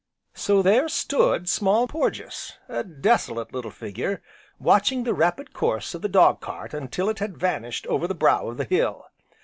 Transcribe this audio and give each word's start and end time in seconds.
So 0.33 0.63
there 0.63 0.89
stood 0.89 1.47
Small 1.47 1.87
Porges, 1.87 2.57
a 2.67 2.83
desolate 2.83 3.53
little 3.53 3.69
figure, 3.69 4.23
watching 4.57 5.03
the 5.03 5.13
rapid 5.13 5.53
course 5.53 5.93
of 5.93 6.01
the 6.01 6.09
dogcart 6.09 6.73
until 6.73 7.07
it 7.07 7.19
had 7.19 7.37
vanished 7.37 7.85
over 7.85 8.07
the 8.07 8.15
brow 8.15 8.47
of 8.49 8.57
the 8.57 8.63
hill. 8.65 9.05